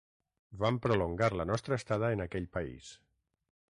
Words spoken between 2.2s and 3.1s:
aquell país.